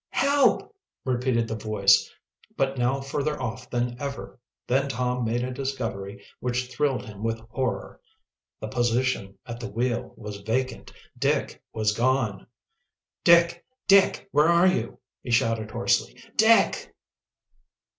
[0.09, 0.75] "Help!"
[1.05, 2.09] repeated the voice,
[2.57, 4.39] but now further off than ever.
[4.65, 7.99] Then Tom made a discovery which thrilled him with horror.
[8.59, 10.91] The position at the wheel was vacant!
[11.15, 12.47] Dick was gone!
[13.23, 13.63] "Dick!
[13.87, 14.27] Dick!
[14.31, 16.19] Where are you!" he shouted hoarsely.
[16.35, 16.95] "Dick!"